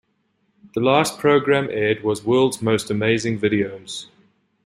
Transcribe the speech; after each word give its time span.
The 0.73 0.79
last 0.81 1.19
program 1.19 1.69
aired 1.69 2.03
was 2.03 2.23
"World's 2.23 2.59
Most 2.59 2.89
Amazing 2.89 3.37
Videos". 3.39 4.07